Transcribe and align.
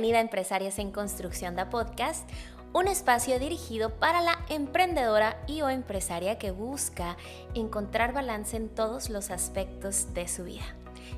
Bienvenida 0.00 0.20
a 0.20 0.22
Empresarias 0.22 0.78
en 0.78 0.92
Construcción 0.92 1.56
da 1.56 1.68
Podcast, 1.68 2.26
un 2.72 2.88
espacio 2.88 3.38
dirigido 3.38 3.90
para 3.90 4.22
la 4.22 4.38
emprendedora 4.48 5.44
y 5.46 5.60
o 5.60 5.68
empresaria 5.68 6.38
que 6.38 6.52
busca 6.52 7.18
encontrar 7.52 8.14
balance 8.14 8.56
en 8.56 8.70
todos 8.70 9.10
los 9.10 9.30
aspectos 9.30 10.14
de 10.14 10.26
su 10.26 10.44
vida. 10.44 10.64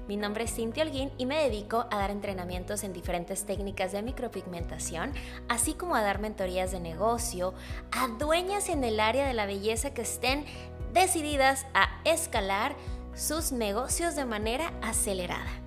Mi 0.08 0.16
nombre 0.16 0.42
es 0.42 0.54
Cintia 0.56 0.82
Holguín 0.82 1.12
y 1.16 1.26
me 1.26 1.44
dedico 1.44 1.86
a 1.92 1.96
dar 1.96 2.10
entrenamientos 2.10 2.82
en 2.82 2.92
diferentes 2.92 3.46
técnicas 3.46 3.92
de 3.92 4.02
micropigmentación, 4.02 5.12
así 5.48 5.74
como 5.74 5.94
a 5.94 6.02
dar 6.02 6.18
mentorías 6.18 6.72
de 6.72 6.80
negocio 6.80 7.54
a 7.92 8.08
dueñas 8.08 8.68
en 8.68 8.82
el 8.82 8.98
área 8.98 9.28
de 9.28 9.34
la 9.34 9.46
belleza 9.46 9.94
que 9.94 10.02
estén 10.02 10.44
decididas 10.92 11.66
a 11.72 12.00
escalar 12.02 12.74
sus 13.14 13.52
negocios 13.52 14.16
de 14.16 14.24
manera 14.24 14.72
acelerada. 14.82 15.62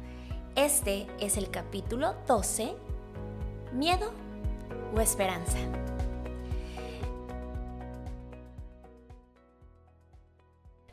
Este 0.58 1.08
es 1.22 1.38
el 1.38 1.50
capítulo 1.50 2.14
12, 2.28 2.76
miedo 3.76 4.14
o 4.96 5.02
esperanza. 5.02 5.58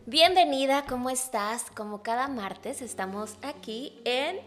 Bienvenida, 0.05 0.85
¿cómo 0.89 1.09
estás? 1.09 1.71
Como 1.71 2.03
cada 2.03 2.27
martes 2.27 2.83
estamos 2.83 3.37
aquí 3.43 4.03
en 4.05 4.41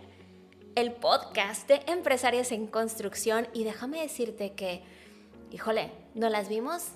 el 0.75 0.91
podcast 0.91 1.67
de 1.69 1.81
Empresarias 1.87 2.51
en 2.51 2.67
Construcción 2.67 3.47
y 3.53 3.63
déjame 3.63 4.01
decirte 4.01 4.51
que, 4.51 4.83
híjole, 5.51 5.91
no 6.13 6.27
las 6.27 6.49
vimos 6.49 6.89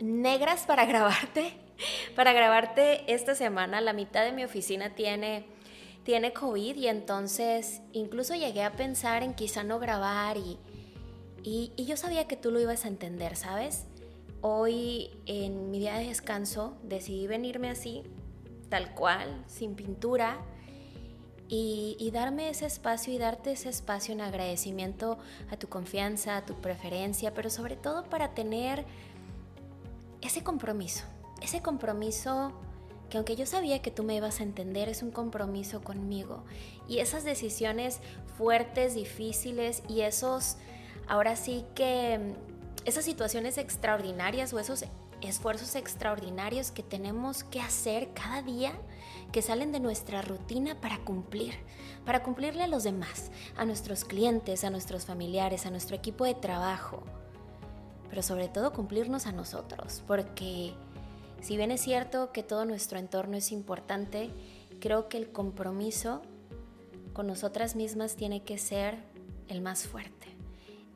negras 0.00 0.62
para 0.62 0.84
grabarte. 0.86 1.52
Para 2.16 2.32
grabarte 2.32 3.12
esta 3.12 3.34
semana, 3.34 3.80
la 3.80 3.92
mitad 3.92 4.24
de 4.24 4.32
mi 4.32 4.44
oficina 4.44 4.94
tiene 4.94 5.44
tiene 6.04 6.32
COVID 6.32 6.76
y 6.76 6.88
entonces 6.88 7.80
incluso 7.92 8.34
llegué 8.34 8.62
a 8.62 8.72
pensar 8.72 9.22
en 9.22 9.34
quizá 9.34 9.64
no 9.64 9.78
grabar 9.78 10.36
y, 10.36 10.58
y, 11.42 11.84
yo 11.84 11.96
sabía 11.96 12.26
que 12.26 12.36
tú 12.36 12.50
lo 12.50 12.60
ibas 12.60 12.84
a 12.84 12.88
entender, 12.88 13.36
¿sabes? 13.36 13.86
Hoy 14.40 15.10
en 15.26 15.70
mi 15.70 15.78
día 15.78 15.98
de 15.98 16.06
descanso 16.06 16.76
decidí 16.82 17.26
venirme 17.26 17.70
así, 17.70 18.02
tal 18.68 18.94
cual, 18.94 19.44
sin 19.46 19.74
pintura, 19.74 20.38
y, 21.48 21.96
y, 21.98 22.10
darme 22.10 22.48
ese 22.48 22.64
espacio 22.64 23.12
y 23.12 23.18
darte 23.18 23.52
ese 23.52 23.68
espacio 23.68 24.14
en 24.14 24.22
agradecimiento 24.22 25.18
a 25.50 25.58
tu 25.58 25.68
confianza, 25.68 26.38
a 26.38 26.46
tu 26.46 26.54
preferencia, 26.54 27.34
pero 27.34 27.50
sobre 27.50 27.76
todo 27.76 28.04
para 28.04 28.34
tener 28.34 28.86
ese 30.22 30.42
compromiso, 30.42 31.04
ese 31.42 31.60
compromiso 31.60 32.52
que 33.14 33.18
aunque 33.18 33.36
yo 33.36 33.46
sabía 33.46 33.80
que 33.80 33.92
tú 33.92 34.02
me 34.02 34.16
ibas 34.16 34.40
a 34.40 34.42
entender, 34.42 34.88
es 34.88 35.04
un 35.04 35.12
compromiso 35.12 35.84
conmigo. 35.84 36.42
Y 36.88 36.98
esas 36.98 37.22
decisiones 37.22 38.00
fuertes, 38.36 38.96
difíciles 38.96 39.84
y 39.88 40.00
esos, 40.00 40.56
ahora 41.06 41.36
sí 41.36 41.64
que, 41.76 42.34
esas 42.84 43.04
situaciones 43.04 43.56
extraordinarias 43.56 44.52
o 44.52 44.58
esos 44.58 44.84
esfuerzos 45.20 45.76
extraordinarios 45.76 46.72
que 46.72 46.82
tenemos 46.82 47.44
que 47.44 47.60
hacer 47.60 48.08
cada 48.14 48.42
día, 48.42 48.72
que 49.30 49.42
salen 49.42 49.70
de 49.70 49.78
nuestra 49.78 50.20
rutina 50.20 50.80
para 50.80 50.98
cumplir, 51.04 51.54
para 52.04 52.24
cumplirle 52.24 52.64
a 52.64 52.68
los 52.68 52.82
demás, 52.82 53.30
a 53.56 53.64
nuestros 53.64 54.04
clientes, 54.04 54.64
a 54.64 54.70
nuestros 54.70 55.06
familiares, 55.06 55.66
a 55.66 55.70
nuestro 55.70 55.94
equipo 55.94 56.24
de 56.24 56.34
trabajo, 56.34 57.04
pero 58.10 58.22
sobre 58.22 58.48
todo 58.48 58.72
cumplirnos 58.72 59.28
a 59.28 59.32
nosotros, 59.32 60.02
porque 60.04 60.74
si 61.44 61.58
bien 61.58 61.70
es 61.70 61.82
cierto 61.82 62.32
que 62.32 62.42
todo 62.42 62.64
nuestro 62.64 62.98
entorno 62.98 63.36
es 63.36 63.52
importante, 63.52 64.30
creo 64.80 65.10
que 65.10 65.18
el 65.18 65.30
compromiso 65.30 66.22
con 67.12 67.26
nosotras 67.26 67.76
mismas 67.76 68.16
tiene 68.16 68.42
que 68.42 68.56
ser 68.56 68.96
el 69.48 69.60
más 69.60 69.86
fuerte, 69.86 70.28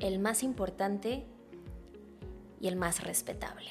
el 0.00 0.18
más 0.18 0.42
importante 0.42 1.26
y 2.62 2.68
el 2.68 2.76
más 2.76 3.04
respetable. 3.04 3.68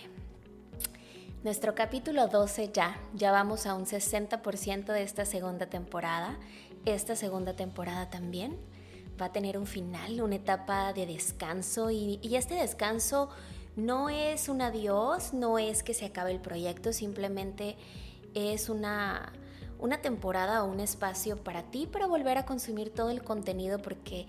Nuestro 1.43 1.73
capítulo 1.73 2.27
12 2.27 2.69
ya, 2.71 2.99
ya 3.15 3.31
vamos 3.31 3.65
a 3.65 3.73
un 3.73 3.87
60% 3.87 4.85
de 4.85 5.01
esta 5.01 5.25
segunda 5.25 5.65
temporada. 5.65 6.37
Esta 6.85 7.15
segunda 7.15 7.55
temporada 7.55 8.11
también 8.11 8.55
va 9.19 9.25
a 9.25 9.31
tener 9.31 9.57
un 9.57 9.65
final, 9.65 10.21
una 10.21 10.35
etapa 10.35 10.93
de 10.93 11.07
descanso 11.07 11.89
y, 11.89 12.19
y 12.21 12.35
este 12.35 12.53
descanso 12.53 13.29
no 13.77 14.09
es 14.09 14.49
un 14.49 14.61
adiós, 14.61 15.33
no 15.33 15.59
es 15.59 15.83
que 15.83 15.93
se 15.93 16.05
acabe 16.05 16.31
el 16.31 16.41
proyecto, 16.41 16.91
simplemente 16.91 17.77
es 18.33 18.69
una, 18.69 19.31
una 19.79 20.01
temporada 20.01 20.63
o 20.63 20.67
un 20.67 20.79
espacio 20.79 21.37
para 21.37 21.61
ti 21.63 21.85
para 21.85 22.07
volver 22.07 22.39
a 22.39 22.45
consumir 22.45 22.93
todo 22.93 23.11
el 23.11 23.23
contenido 23.23 23.79
porque 23.79 24.27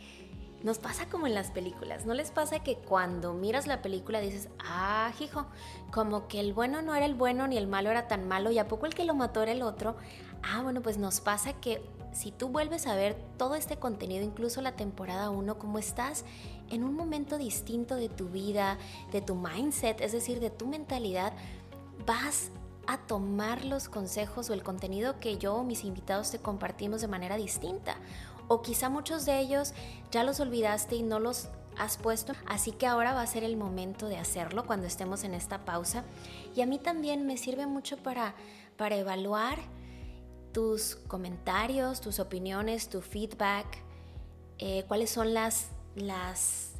nos 0.62 0.78
pasa 0.78 1.08
como 1.08 1.26
en 1.26 1.34
las 1.34 1.50
películas, 1.50 2.04
¿no 2.04 2.12
les 2.12 2.30
pasa 2.30 2.60
que 2.60 2.76
cuando 2.76 3.32
miras 3.32 3.66
la 3.66 3.80
película 3.80 4.20
dices, 4.20 4.48
ah, 4.58 5.12
hijo, 5.18 5.46
como 5.92 6.28
que 6.28 6.40
el 6.40 6.52
bueno 6.52 6.82
no 6.82 6.94
era 6.94 7.06
el 7.06 7.14
bueno 7.14 7.46
ni 7.46 7.56
el 7.56 7.68
malo 7.68 7.90
era 7.90 8.06
tan 8.06 8.28
malo 8.28 8.50
y 8.50 8.58
a 8.58 8.68
poco 8.68 8.84
el 8.84 8.94
que 8.94 9.04
lo 9.04 9.14
mató 9.14 9.42
era 9.42 9.52
el 9.52 9.62
otro? 9.62 9.96
Ah, 10.42 10.60
bueno, 10.62 10.82
pues 10.82 10.98
nos 10.98 11.20
pasa 11.20 11.54
que 11.54 11.80
si 12.18 12.32
tú 12.32 12.48
vuelves 12.48 12.88
a 12.88 12.96
ver 12.96 13.14
todo 13.36 13.54
este 13.54 13.76
contenido, 13.76 14.24
incluso 14.24 14.60
la 14.60 14.72
temporada 14.72 15.30
1, 15.30 15.56
como 15.56 15.78
estás 15.78 16.24
en 16.68 16.82
un 16.82 16.94
momento 16.96 17.38
distinto 17.38 17.94
de 17.94 18.08
tu 18.08 18.28
vida, 18.28 18.76
de 19.12 19.22
tu 19.22 19.36
mindset, 19.36 20.00
es 20.00 20.10
decir, 20.10 20.40
de 20.40 20.50
tu 20.50 20.66
mentalidad, 20.66 21.32
vas 22.06 22.50
a 22.88 22.98
tomar 22.98 23.64
los 23.64 23.88
consejos 23.88 24.50
o 24.50 24.54
el 24.54 24.64
contenido 24.64 25.20
que 25.20 25.38
yo 25.38 25.54
o 25.54 25.62
mis 25.62 25.84
invitados 25.84 26.32
te 26.32 26.40
compartimos 26.40 27.02
de 27.02 27.06
manera 27.06 27.36
distinta. 27.36 27.94
O 28.48 28.62
quizá 28.62 28.88
muchos 28.88 29.24
de 29.24 29.38
ellos 29.38 29.72
ya 30.10 30.24
los 30.24 30.40
olvidaste 30.40 30.96
y 30.96 31.04
no 31.04 31.20
los 31.20 31.46
has 31.78 31.98
puesto, 31.98 32.32
así 32.46 32.72
que 32.72 32.88
ahora 32.88 33.14
va 33.14 33.22
a 33.22 33.26
ser 33.28 33.44
el 33.44 33.56
momento 33.56 34.08
de 34.08 34.18
hacerlo 34.18 34.66
cuando 34.66 34.88
estemos 34.88 35.22
en 35.22 35.34
esta 35.34 35.64
pausa. 35.64 36.02
Y 36.56 36.62
a 36.62 36.66
mí 36.66 36.80
también 36.80 37.28
me 37.28 37.36
sirve 37.36 37.68
mucho 37.68 37.96
para, 37.96 38.34
para 38.76 38.96
evaluar 38.96 39.60
tus 40.52 40.96
comentarios, 41.06 42.00
tus 42.00 42.18
opiniones, 42.18 42.88
tu 42.88 43.00
feedback, 43.00 43.66
eh, 44.58 44.84
cuáles 44.88 45.10
son 45.10 45.34
las, 45.34 45.68
las 45.94 46.72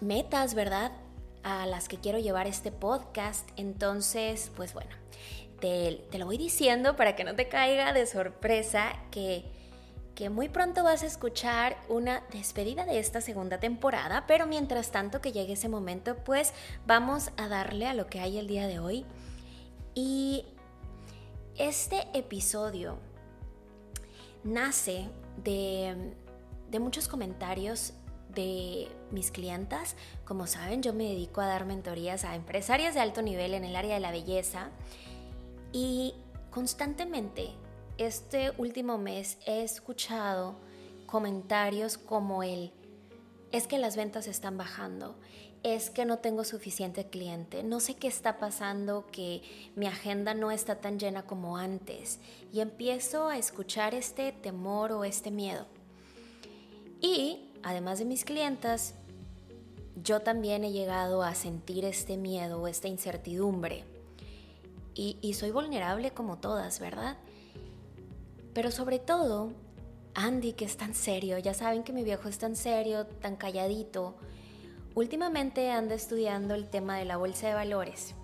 metas, 0.00 0.54
¿verdad? 0.54 0.92
A 1.42 1.66
las 1.66 1.88
que 1.88 1.98
quiero 1.98 2.18
llevar 2.18 2.46
este 2.46 2.72
podcast. 2.72 3.48
Entonces, 3.56 4.50
pues 4.56 4.74
bueno, 4.74 4.90
te, 5.60 6.06
te 6.10 6.18
lo 6.18 6.26
voy 6.26 6.38
diciendo 6.38 6.96
para 6.96 7.16
que 7.16 7.24
no 7.24 7.34
te 7.34 7.48
caiga 7.48 7.92
de 7.92 8.06
sorpresa 8.06 8.92
que 9.10 9.44
que 10.14 10.30
muy 10.30 10.48
pronto 10.48 10.84
vas 10.84 11.02
a 11.02 11.06
escuchar 11.06 11.76
una 11.88 12.22
despedida 12.32 12.84
de 12.84 12.98
esta 12.98 13.20
segunda 13.20 13.58
temporada, 13.58 14.24
pero 14.26 14.46
mientras 14.46 14.90
tanto 14.90 15.20
que 15.20 15.32
llegue 15.32 15.54
ese 15.54 15.68
momento, 15.68 16.16
pues 16.24 16.52
vamos 16.86 17.30
a 17.36 17.48
darle 17.48 17.86
a 17.86 17.94
lo 17.94 18.06
que 18.06 18.20
hay 18.20 18.38
el 18.38 18.46
día 18.46 18.66
de 18.66 18.78
hoy. 18.78 19.04
Y 19.94 20.44
este 21.56 22.08
episodio 22.14 22.98
nace 24.42 25.08
de, 25.42 26.14
muchos 26.80 27.06
comentarios 27.06 27.92
de 28.34 28.88
mis 29.12 29.30
clientas. 29.30 29.94
Como 30.24 30.46
saben, 30.48 30.82
yo 30.82 30.92
me 30.92 31.04
dedico 31.04 31.40
a 31.40 31.46
dar 31.46 31.64
mentorías 31.64 32.24
a 32.24 32.34
empresarias 32.34 32.94
de 32.94 33.00
alto 33.00 33.22
nivel 33.22 33.54
en 33.54 33.64
el 33.64 33.76
área 33.76 33.94
de 33.94 34.00
la 34.00 34.10
belleza 34.10 34.70
y 35.72 36.14
constantemente 36.50 37.50
este 37.98 38.50
último 38.58 38.98
mes 38.98 39.38
he 39.46 39.62
escuchado 39.62 40.56
comentarios 41.06 41.96
como 41.96 42.42
el 42.42 42.72
es 43.52 43.68
que 43.68 43.78
las 43.78 43.94
ventas 43.94 44.26
están 44.26 44.56
bajando, 44.56 45.14
es 45.64 45.88
que 45.88 46.04
no 46.04 46.18
tengo 46.18 46.44
suficiente 46.44 47.06
cliente, 47.06 47.64
no 47.64 47.80
sé 47.80 47.94
qué 47.94 48.06
está 48.06 48.38
pasando, 48.38 49.06
que 49.10 49.42
mi 49.74 49.86
agenda 49.86 50.34
no 50.34 50.50
está 50.50 50.76
tan 50.76 50.98
llena 50.98 51.26
como 51.26 51.56
antes 51.56 52.20
y 52.52 52.60
empiezo 52.60 53.28
a 53.28 53.38
escuchar 53.38 53.94
este 53.94 54.30
temor 54.30 54.92
o 54.92 55.04
este 55.04 55.30
miedo. 55.30 55.66
Y 57.00 57.50
además 57.62 57.98
de 57.98 58.04
mis 58.04 58.26
clientas, 58.26 58.94
yo 60.02 60.20
también 60.20 60.64
he 60.64 60.72
llegado 60.72 61.22
a 61.22 61.34
sentir 61.34 61.86
este 61.86 62.18
miedo 62.18 62.60
o 62.60 62.68
esta 62.68 62.88
incertidumbre. 62.88 63.84
Y, 64.96 65.34
soy 65.34 65.50
vulnerable 65.50 66.12
como 66.12 66.38
todas, 66.38 66.78
¿verdad? 66.78 67.16
Pero 68.52 68.70
sobre 68.70 69.00
todo, 69.00 69.52
Andy, 70.14 70.52
que 70.52 70.66
es 70.66 70.76
tan 70.76 70.94
serio, 70.94 71.38
ya 71.38 71.52
saben 71.52 71.82
que 71.82 71.92
mi 71.92 72.04
viejo 72.04 72.28
es 72.28 72.38
tan 72.38 72.54
serio, 72.54 73.06
tan 73.06 73.34
calladito, 73.34 74.14
Últimamente 74.94 75.72
anda 75.72 75.96
estudiando 75.96 76.54
el 76.54 76.68
tema 76.68 76.96
de 76.98 77.04
la 77.04 77.16
bolsa 77.16 77.48
de 77.48 77.54
valores 77.54 78.14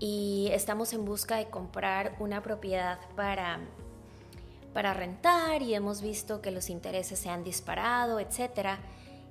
y 0.00 0.48
estamos 0.50 0.92
en 0.92 1.04
busca 1.04 1.36
de 1.36 1.50
comprar 1.50 2.16
una 2.18 2.42
propiedad 2.42 2.98
para, 3.14 3.60
para 4.74 4.92
rentar 4.92 5.62
y 5.62 5.74
hemos 5.74 6.02
visto 6.02 6.42
que 6.42 6.50
los 6.50 6.68
intereses 6.68 7.20
se 7.20 7.28
han 7.28 7.44
disparado, 7.44 8.18
etcétera, 8.18 8.80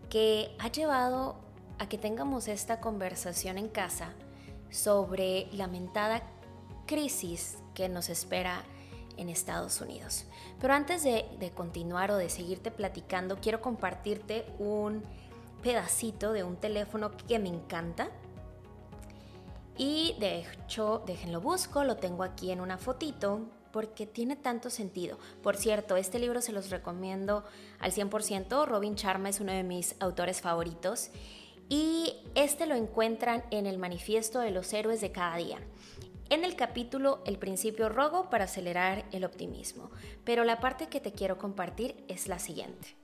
que 0.09 0.55
ha 0.59 0.69
llevado 0.69 1.35
a 1.79 1.89
que 1.89 1.97
tengamos 1.97 2.47
esta 2.47 2.79
conversación 2.79 3.57
en 3.57 3.67
casa 3.67 4.13
sobre 4.69 5.49
la 5.51 5.67
mentada 5.67 6.23
crisis 6.85 7.57
que 7.73 7.89
nos 7.89 8.07
espera 8.07 8.63
en 9.17 9.27
Estados 9.27 9.81
Unidos. 9.81 10.23
Pero 10.61 10.73
antes 10.75 11.03
de 11.03 11.51
continuar 11.53 12.09
o 12.09 12.15
de 12.15 12.29
seguirte 12.29 12.71
platicando, 12.71 13.35
quiero 13.41 13.59
compartirte 13.61 14.45
un 14.59 15.03
pedacito 15.61 16.33
de 16.33 16.43
un 16.43 16.57
teléfono 16.57 17.11
que 17.27 17.39
me 17.39 17.49
encanta. 17.49 18.09
Y 19.77 20.15
de 20.19 20.39
hecho, 20.39 21.03
déjenlo 21.05 21.41
busco, 21.41 21.83
lo 21.83 21.97
tengo 21.97 22.23
aquí 22.23 22.51
en 22.51 22.61
una 22.61 22.77
fotito 22.77 23.41
porque 23.71 24.05
tiene 24.05 24.35
tanto 24.35 24.69
sentido. 24.69 25.17
Por 25.41 25.55
cierto, 25.57 25.95
este 25.95 26.19
libro 26.19 26.41
se 26.41 26.51
los 26.51 26.69
recomiendo 26.69 27.43
al 27.79 27.91
100%. 27.91 28.67
Robin 28.67 28.95
Sharma 28.95 29.29
es 29.29 29.39
uno 29.39 29.53
de 29.53 29.63
mis 29.63 29.95
autores 29.99 30.41
favoritos 30.41 31.09
y 31.69 32.15
este 32.35 32.65
lo 32.65 32.75
encuentran 32.75 33.43
en 33.49 33.65
el 33.65 33.77
Manifiesto 33.77 34.39
de 34.39 34.51
los 34.51 34.73
Héroes 34.73 34.99
de 35.01 35.11
cada 35.11 35.37
día. 35.37 35.59
En 36.29 36.45
el 36.45 36.55
capítulo 36.55 37.21
El 37.25 37.37
principio 37.37 37.89
rogo 37.89 38.29
para 38.29 38.45
acelerar 38.45 39.05
el 39.11 39.25
optimismo. 39.25 39.89
Pero 40.23 40.43
la 40.43 40.59
parte 40.59 40.87
que 40.87 41.01
te 41.01 41.11
quiero 41.11 41.37
compartir 41.37 42.03
es 42.07 42.27
la 42.27 42.39
siguiente. 42.39 42.95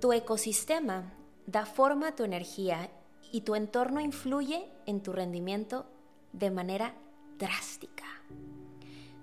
Tu 0.00 0.12
ecosistema 0.12 1.12
da 1.46 1.66
forma 1.66 2.08
a 2.08 2.14
tu 2.14 2.24
energía 2.24 2.90
y 3.32 3.42
tu 3.42 3.54
entorno 3.54 4.00
influye 4.00 4.70
en 4.86 5.02
tu 5.02 5.12
rendimiento 5.12 5.86
de 6.32 6.50
manera 6.50 6.94
drástica. 7.38 8.04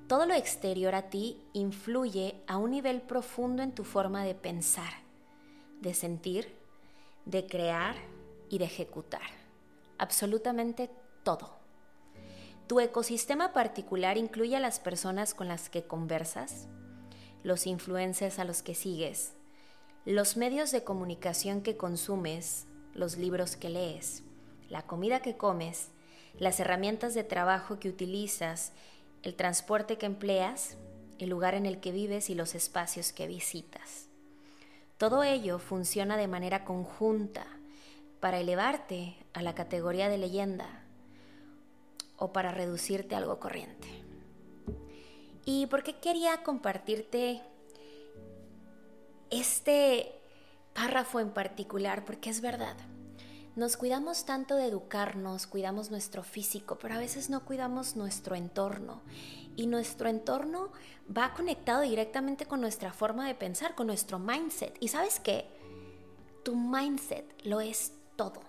Todo 0.07 0.25
lo 0.25 0.33
exterior 0.33 0.93
a 0.95 1.09
ti 1.09 1.41
influye 1.53 2.43
a 2.47 2.57
un 2.57 2.71
nivel 2.71 3.01
profundo 3.01 3.63
en 3.63 3.71
tu 3.71 3.83
forma 3.83 4.25
de 4.25 4.35
pensar, 4.35 4.91
de 5.79 5.93
sentir, 5.93 6.53
de 7.25 7.47
crear 7.47 7.95
y 8.49 8.57
de 8.57 8.65
ejecutar. 8.65 9.21
Absolutamente 9.97 10.89
todo. 11.23 11.55
Tu 12.67 12.79
ecosistema 12.79 13.53
particular 13.53 14.17
incluye 14.17 14.55
a 14.55 14.59
las 14.59 14.79
personas 14.79 15.33
con 15.33 15.47
las 15.47 15.69
que 15.69 15.83
conversas, 15.83 16.67
los 17.43 17.65
influencers 17.65 18.39
a 18.39 18.45
los 18.45 18.61
que 18.61 18.75
sigues, 18.75 19.33
los 20.05 20.35
medios 20.35 20.71
de 20.71 20.83
comunicación 20.83 21.61
que 21.61 21.77
consumes, 21.77 22.65
los 22.95 23.17
libros 23.17 23.55
que 23.55 23.69
lees, 23.69 24.23
la 24.67 24.81
comida 24.81 25.21
que 25.21 25.37
comes, 25.37 25.89
las 26.39 26.59
herramientas 26.59 27.13
de 27.13 27.23
trabajo 27.23 27.79
que 27.79 27.89
utilizas 27.89 28.71
el 29.21 29.35
transporte 29.35 29.97
que 29.99 30.07
empleas, 30.07 30.77
el 31.19 31.29
lugar 31.29 31.53
en 31.53 31.67
el 31.67 31.79
que 31.79 31.91
vives 31.91 32.31
y 32.31 32.35
los 32.35 32.55
espacios 32.55 33.13
que 33.13 33.27
visitas. 33.27 34.07
Todo 34.97 35.23
ello 35.23 35.59
funciona 35.59 36.17
de 36.17 36.27
manera 36.27 36.65
conjunta 36.65 37.45
para 38.19 38.39
elevarte 38.39 39.17
a 39.33 39.43
la 39.43 39.53
categoría 39.53 40.09
de 40.09 40.17
leyenda 40.17 40.83
o 42.17 42.33
para 42.33 42.51
reducirte 42.51 43.13
a 43.13 43.19
algo 43.19 43.39
corriente. 43.39 43.87
¿Y 45.45 45.67
por 45.67 45.83
qué 45.83 45.99
quería 45.99 46.41
compartirte 46.43 47.41
este 49.31 50.13
párrafo 50.73 51.19
en 51.19 51.31
particular? 51.31 52.05
Porque 52.05 52.29
es 52.29 52.41
verdad. 52.41 52.77
Nos 53.55 53.75
cuidamos 53.75 54.25
tanto 54.25 54.55
de 54.55 54.67
educarnos, 54.67 55.45
cuidamos 55.45 55.91
nuestro 55.91 56.23
físico, 56.23 56.77
pero 56.79 56.93
a 56.93 56.99
veces 56.99 57.29
no 57.29 57.43
cuidamos 57.43 57.97
nuestro 57.97 58.35
entorno. 58.35 59.01
Y 59.57 59.67
nuestro 59.67 60.07
entorno 60.07 60.71
va 61.15 61.33
conectado 61.33 61.81
directamente 61.81 62.45
con 62.45 62.61
nuestra 62.61 62.93
forma 62.93 63.27
de 63.27 63.35
pensar, 63.35 63.75
con 63.75 63.87
nuestro 63.87 64.19
mindset. 64.19 64.77
¿Y 64.79 64.87
sabes 64.87 65.19
qué? 65.19 65.45
Tu 66.45 66.55
mindset 66.55 67.25
lo 67.43 67.59
es 67.59 67.91
todo. 68.15 68.41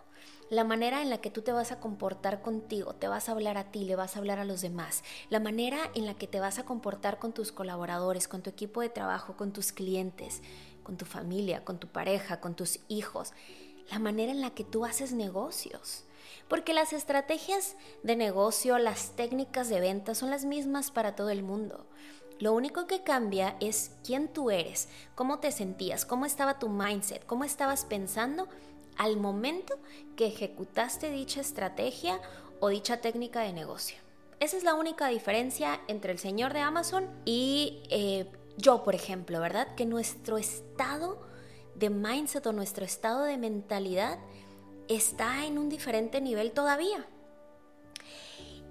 La 0.50 0.64
manera 0.64 1.02
en 1.02 1.10
la 1.10 1.18
que 1.18 1.30
tú 1.30 1.42
te 1.42 1.50
vas 1.50 1.72
a 1.72 1.80
comportar 1.80 2.42
contigo, 2.42 2.94
te 2.94 3.08
vas 3.08 3.28
a 3.28 3.32
hablar 3.32 3.56
a 3.56 3.72
ti, 3.72 3.84
le 3.84 3.96
vas 3.96 4.14
a 4.14 4.18
hablar 4.18 4.38
a 4.38 4.44
los 4.44 4.60
demás. 4.60 5.02
La 5.30 5.40
manera 5.40 5.78
en 5.94 6.04
la 6.04 6.14
que 6.14 6.26
te 6.26 6.40
vas 6.40 6.58
a 6.58 6.64
comportar 6.64 7.18
con 7.18 7.32
tus 7.32 7.52
colaboradores, 7.52 8.28
con 8.28 8.42
tu 8.42 8.50
equipo 8.50 8.82
de 8.82 8.90
trabajo, 8.90 9.34
con 9.34 9.52
tus 9.52 9.72
clientes, 9.72 10.42
con 10.82 10.96
tu 10.96 11.04
familia, 11.04 11.64
con 11.64 11.78
tu 11.78 11.88
pareja, 11.88 12.40
con 12.40 12.54
tus 12.54 12.80
hijos 12.88 13.32
la 13.90 13.98
manera 13.98 14.32
en 14.32 14.40
la 14.40 14.50
que 14.50 14.64
tú 14.64 14.84
haces 14.84 15.12
negocios. 15.12 16.04
Porque 16.48 16.74
las 16.74 16.92
estrategias 16.92 17.76
de 18.02 18.16
negocio, 18.16 18.78
las 18.78 19.12
técnicas 19.16 19.68
de 19.68 19.80
venta 19.80 20.14
son 20.14 20.30
las 20.30 20.44
mismas 20.44 20.90
para 20.90 21.14
todo 21.14 21.30
el 21.30 21.42
mundo. 21.42 21.86
Lo 22.38 22.52
único 22.52 22.86
que 22.86 23.02
cambia 23.02 23.56
es 23.60 23.92
quién 24.04 24.28
tú 24.28 24.50
eres, 24.50 24.88
cómo 25.14 25.38
te 25.38 25.52
sentías, 25.52 26.04
cómo 26.04 26.26
estaba 26.26 26.58
tu 26.58 26.68
mindset, 26.68 27.24
cómo 27.26 27.44
estabas 27.44 27.84
pensando 27.84 28.48
al 28.96 29.16
momento 29.16 29.78
que 30.16 30.26
ejecutaste 30.26 31.10
dicha 31.10 31.40
estrategia 31.40 32.20
o 32.60 32.68
dicha 32.68 33.00
técnica 33.00 33.40
de 33.40 33.52
negocio. 33.52 33.98
Esa 34.40 34.56
es 34.56 34.64
la 34.64 34.74
única 34.74 35.06
diferencia 35.08 35.80
entre 35.86 36.12
el 36.12 36.18
señor 36.18 36.52
de 36.52 36.60
Amazon 36.60 37.08
y 37.24 37.82
eh, 37.90 38.26
yo, 38.56 38.84
por 38.84 38.94
ejemplo, 38.94 39.40
¿verdad? 39.40 39.74
Que 39.74 39.86
nuestro 39.86 40.38
estado 40.38 41.20
de 41.74 41.90
mindset 41.90 42.46
o 42.46 42.52
nuestro 42.52 42.84
estado 42.84 43.24
de 43.24 43.38
mentalidad 43.38 44.18
está 44.88 45.46
en 45.46 45.58
un 45.58 45.68
diferente 45.68 46.20
nivel 46.20 46.52
todavía. 46.52 47.06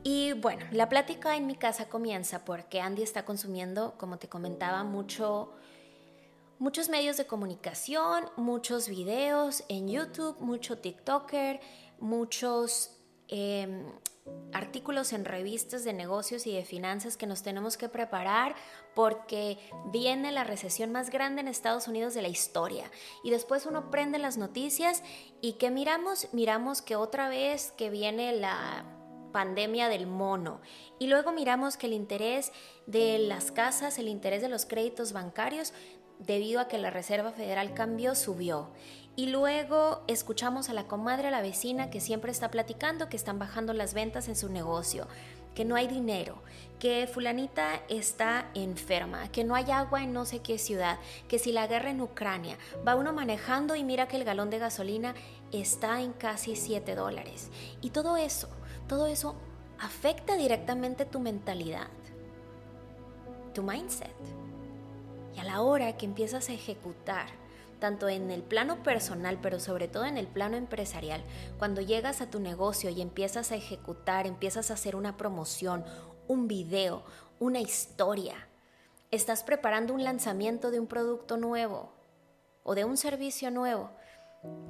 Y 0.03 0.33
bueno, 0.33 0.65
la 0.71 0.89
plática 0.89 1.35
en 1.35 1.45
mi 1.45 1.55
casa 1.55 1.87
comienza 1.87 2.43
porque 2.43 2.81
Andy 2.81 3.03
está 3.03 3.23
consumiendo, 3.23 3.95
como 3.97 4.17
te 4.17 4.27
comentaba, 4.27 4.83
mucho, 4.83 5.53
muchos 6.57 6.89
medios 6.89 7.17
de 7.17 7.27
comunicación, 7.27 8.25
muchos 8.35 8.87
videos 8.87 9.63
en 9.69 9.87
YouTube, 9.87 10.37
mucho 10.39 10.79
TikToker, 10.79 11.59
muchos 11.99 12.97
em, 13.27 13.85
artículos 14.53 15.13
en 15.13 15.25
revistas 15.25 15.83
de 15.83 15.93
negocios 15.93 16.45
y 16.45 16.53
de 16.53 16.65
finanzas 16.65 17.17
que 17.17 17.27
nos 17.27 17.41
tenemos 17.41 17.77
que 17.77 17.89
preparar 17.89 18.55
porque 18.93 19.57
viene 19.91 20.31
la 20.31 20.43
recesión 20.43 20.91
más 20.91 21.09
grande 21.09 21.41
en 21.41 21.47
Estados 21.47 21.87
Unidos 21.87 22.13
de 22.13 22.21
la 22.21 22.27
historia. 22.27 22.91
Y 23.23 23.31
después 23.31 23.65
uno 23.65 23.89
prende 23.89 24.19
las 24.19 24.37
noticias 24.37 25.03
y 25.41 25.53
que 25.53 25.71
miramos, 25.71 26.27
miramos 26.33 26.81
que 26.81 26.95
otra 26.95 27.29
vez 27.29 27.73
que 27.77 27.89
viene 27.89 28.33
la 28.33 28.85
pandemia 29.31 29.89
del 29.89 30.07
mono. 30.07 30.61
Y 30.99 31.07
luego 31.07 31.31
miramos 31.31 31.77
que 31.77 31.87
el 31.87 31.93
interés 31.93 32.51
de 32.85 33.17
las 33.19 33.51
casas, 33.51 33.97
el 33.97 34.07
interés 34.07 34.41
de 34.41 34.49
los 34.49 34.65
créditos 34.65 35.13
bancarios, 35.13 35.73
debido 36.19 36.59
a 36.59 36.67
que 36.67 36.77
la 36.77 36.91
Reserva 36.91 37.31
Federal 37.31 37.73
cambió, 37.73 38.13
subió. 38.15 38.69
Y 39.15 39.27
luego 39.27 40.03
escuchamos 40.07 40.69
a 40.69 40.73
la 40.73 40.87
comadre, 40.87 41.27
a 41.27 41.31
la 41.31 41.41
vecina 41.41 41.89
que 41.89 41.99
siempre 41.99 42.31
está 42.31 42.49
platicando 42.49 43.09
que 43.09 43.17
están 43.17 43.39
bajando 43.39 43.73
las 43.73 43.93
ventas 43.93 44.29
en 44.29 44.37
su 44.37 44.47
negocio, 44.47 45.05
que 45.53 45.65
no 45.65 45.75
hay 45.75 45.87
dinero, 45.87 46.41
que 46.79 47.07
fulanita 47.07 47.81
está 47.89 48.49
enferma, 48.53 49.29
que 49.29 49.43
no 49.43 49.53
hay 49.53 49.69
agua 49.69 50.01
en 50.01 50.13
no 50.13 50.25
sé 50.25 50.39
qué 50.39 50.57
ciudad, 50.57 50.97
que 51.27 51.39
si 51.39 51.51
la 51.51 51.67
guerra 51.67 51.91
en 51.91 51.99
Ucrania, 51.99 52.57
va 52.87 52.95
uno 52.95 53.11
manejando 53.11 53.75
y 53.75 53.83
mira 53.83 54.07
que 54.07 54.15
el 54.15 54.23
galón 54.23 54.49
de 54.49 54.59
gasolina 54.59 55.13
está 55.51 56.01
en 56.01 56.13
casi 56.13 56.55
7 56.55 56.95
dólares. 56.95 57.49
Y 57.81 57.89
todo 57.89 58.15
eso, 58.15 58.47
todo 58.87 59.07
eso 59.07 59.35
afecta 59.77 60.37
directamente 60.37 61.05
tu 61.05 61.19
mentalidad, 61.19 61.87
tu 63.53 63.61
mindset. 63.61 64.15
Y 65.35 65.39
a 65.39 65.43
la 65.43 65.61
hora 65.61 65.97
que 65.97 66.05
empiezas 66.05 66.49
a 66.49 66.53
ejecutar 66.53 67.40
tanto 67.81 68.07
en 68.07 68.29
el 68.29 68.43
plano 68.43 68.83
personal, 68.83 69.39
pero 69.41 69.59
sobre 69.59 69.89
todo 69.89 70.05
en 70.05 70.17
el 70.17 70.27
plano 70.27 70.55
empresarial, 70.55 71.23
cuando 71.57 71.81
llegas 71.81 72.21
a 72.21 72.29
tu 72.29 72.39
negocio 72.39 72.91
y 72.91 73.01
empiezas 73.01 73.51
a 73.51 73.55
ejecutar, 73.55 74.27
empiezas 74.27 74.69
a 74.69 74.75
hacer 74.75 74.95
una 74.95 75.17
promoción, 75.17 75.83
un 76.27 76.47
video, 76.47 77.03
una 77.39 77.59
historia, 77.59 78.47
estás 79.09 79.43
preparando 79.43 79.95
un 79.95 80.03
lanzamiento 80.03 80.69
de 80.69 80.79
un 80.79 80.85
producto 80.85 81.37
nuevo 81.37 81.91
o 82.63 82.75
de 82.75 82.85
un 82.85 82.97
servicio 82.97 83.49
nuevo, 83.49 83.89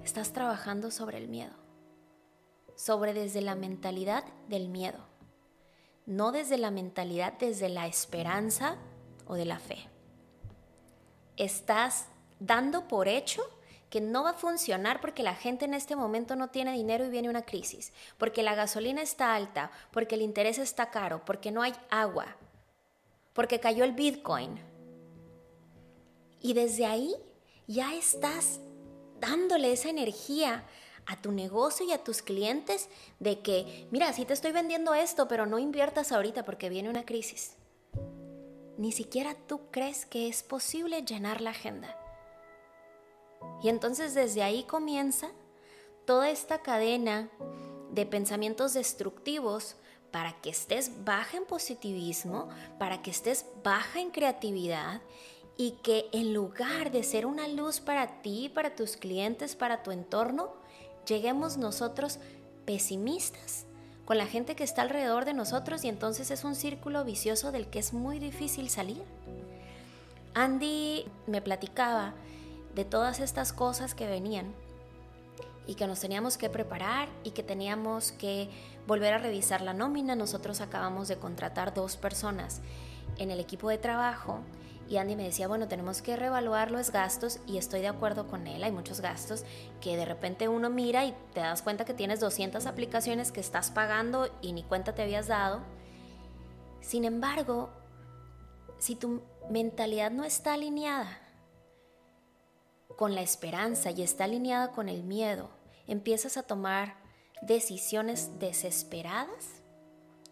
estás 0.03 0.31
trabajando 0.31 0.89
sobre 0.89 1.17
el 1.17 1.27
miedo, 1.27 1.53
sobre 2.77 3.13
desde 3.13 3.41
la 3.41 3.55
mentalidad 3.55 4.23
del 4.47 4.69
miedo, 4.69 4.99
no 6.05 6.31
desde 6.31 6.57
la 6.57 6.71
mentalidad 6.71 7.33
desde 7.33 7.67
la 7.67 7.87
esperanza 7.87 8.77
o 9.27 9.35
de 9.35 9.45
la 9.45 9.59
fe. 9.59 9.89
Estás 11.35 12.07
dando 12.41 12.87
por 12.87 13.07
hecho 13.07 13.43
que 13.89 14.01
no 14.01 14.23
va 14.23 14.31
a 14.31 14.33
funcionar 14.33 14.99
porque 14.99 15.21
la 15.21 15.35
gente 15.35 15.65
en 15.65 15.73
este 15.73 15.95
momento 15.95 16.35
no 16.35 16.49
tiene 16.49 16.71
dinero 16.71 17.05
y 17.05 17.09
viene 17.09 17.29
una 17.29 17.45
crisis, 17.45 17.93
porque 18.17 18.41
la 18.41 18.55
gasolina 18.55 19.01
está 19.01 19.35
alta, 19.35 19.69
porque 19.91 20.15
el 20.15 20.21
interés 20.21 20.57
está 20.57 20.89
caro, 20.89 21.23
porque 21.25 21.51
no 21.51 21.61
hay 21.61 21.73
agua, 21.89 22.37
porque 23.33 23.59
cayó 23.59 23.83
el 23.83 23.91
Bitcoin. 23.91 24.59
Y 26.39 26.53
desde 26.53 26.85
ahí 26.85 27.13
ya 27.67 27.93
estás 27.93 28.59
dándole 29.19 29.73
esa 29.73 29.89
energía 29.89 30.63
a 31.05 31.21
tu 31.21 31.31
negocio 31.31 31.85
y 31.85 31.91
a 31.91 32.03
tus 32.03 32.21
clientes 32.21 32.89
de 33.19 33.41
que, 33.41 33.87
mira, 33.91 34.11
sí 34.13 34.25
te 34.25 34.33
estoy 34.33 34.51
vendiendo 34.51 34.93
esto, 34.93 35.27
pero 35.27 35.45
no 35.45 35.59
inviertas 35.59 36.11
ahorita 36.11 36.43
porque 36.45 36.69
viene 36.69 36.89
una 36.89 37.05
crisis. 37.05 37.55
Ni 38.77 38.93
siquiera 38.93 39.35
tú 39.35 39.69
crees 39.69 40.05
que 40.05 40.29
es 40.29 40.43
posible 40.43 41.03
llenar 41.03 41.41
la 41.41 41.51
agenda. 41.51 42.00
Y 43.61 43.69
entonces 43.69 44.13
desde 44.13 44.43
ahí 44.43 44.63
comienza 44.63 45.29
toda 46.05 46.29
esta 46.29 46.61
cadena 46.61 47.29
de 47.91 48.05
pensamientos 48.05 48.73
destructivos 48.73 49.75
para 50.11 50.33
que 50.41 50.49
estés 50.49 51.05
baja 51.05 51.37
en 51.37 51.45
positivismo, 51.45 52.49
para 52.79 53.01
que 53.01 53.11
estés 53.11 53.45
baja 53.63 53.99
en 53.99 54.11
creatividad 54.11 55.01
y 55.57 55.71
que 55.83 56.09
en 56.11 56.33
lugar 56.33 56.91
de 56.91 57.03
ser 57.03 57.25
una 57.25 57.47
luz 57.47 57.79
para 57.79 58.21
ti, 58.21 58.49
para 58.53 58.75
tus 58.75 58.97
clientes, 58.97 59.55
para 59.55 59.83
tu 59.83 59.91
entorno, 59.91 60.53
lleguemos 61.07 61.57
nosotros 61.57 62.19
pesimistas 62.65 63.65
con 64.05 64.17
la 64.17 64.25
gente 64.25 64.55
que 64.55 64.63
está 64.63 64.81
alrededor 64.81 65.25
de 65.25 65.33
nosotros 65.33 65.83
y 65.83 65.87
entonces 65.87 66.31
es 66.31 66.43
un 66.43 66.55
círculo 66.55 67.05
vicioso 67.05 67.51
del 67.51 67.67
que 67.67 67.79
es 67.79 67.93
muy 67.93 68.19
difícil 68.19 68.69
salir. 68.69 69.03
Andy 70.33 71.05
me 71.27 71.41
platicaba 71.41 72.13
de 72.75 72.85
todas 72.85 73.19
estas 73.19 73.53
cosas 73.53 73.95
que 73.95 74.07
venían 74.07 74.53
y 75.67 75.75
que 75.75 75.87
nos 75.87 75.99
teníamos 75.99 76.37
que 76.37 76.49
preparar 76.49 77.09
y 77.23 77.31
que 77.31 77.43
teníamos 77.43 78.11
que 78.11 78.49
volver 78.87 79.13
a 79.13 79.17
revisar 79.19 79.61
la 79.61 79.73
nómina. 79.73 80.15
Nosotros 80.15 80.61
acabamos 80.61 81.07
de 81.07 81.17
contratar 81.17 81.73
dos 81.73 81.97
personas 81.97 82.61
en 83.17 83.31
el 83.31 83.39
equipo 83.39 83.69
de 83.69 83.77
trabajo 83.77 84.39
y 84.89 84.97
Andy 84.97 85.15
me 85.15 85.23
decía, 85.23 85.47
bueno, 85.47 85.67
tenemos 85.67 86.01
que 86.01 86.17
reevaluar 86.17 86.71
los 86.71 86.91
gastos 86.91 87.39
y 87.47 87.57
estoy 87.57 87.81
de 87.81 87.87
acuerdo 87.87 88.27
con 88.27 88.47
él, 88.47 88.63
hay 88.63 88.73
muchos 88.73 88.99
gastos 88.99 89.45
que 89.79 89.95
de 89.95 90.03
repente 90.03 90.49
uno 90.49 90.69
mira 90.69 91.05
y 91.05 91.15
te 91.33 91.39
das 91.39 91.61
cuenta 91.61 91.85
que 91.85 91.93
tienes 91.93 92.19
200 92.19 92.65
aplicaciones 92.65 93.31
que 93.31 93.39
estás 93.39 93.71
pagando 93.71 94.29
y 94.41 94.51
ni 94.51 94.63
cuenta 94.63 94.93
te 94.93 95.03
habías 95.03 95.27
dado. 95.27 95.61
Sin 96.81 97.05
embargo, 97.05 97.69
si 98.79 98.95
tu 98.95 99.21
mentalidad 99.49 100.11
no 100.11 100.25
está 100.25 100.55
alineada 100.55 101.21
con 103.01 103.15
la 103.15 103.23
esperanza 103.23 103.89
y 103.89 104.03
está 104.03 104.25
alineada 104.25 104.73
con 104.73 104.87
el 104.87 105.01
miedo, 105.01 105.49
empiezas 105.87 106.37
a 106.37 106.43
tomar 106.43 106.97
decisiones 107.41 108.37
desesperadas 108.37 109.63